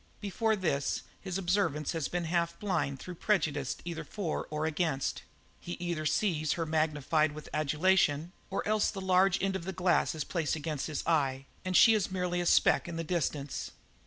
[0.19, 5.21] Before this his observance has been half blind through prejudice either for or against;
[5.59, 10.15] he either sees her magnified with adulation, or else the large end of the glass
[10.15, 13.69] is placed against his eye and she is merely a speck in the distance.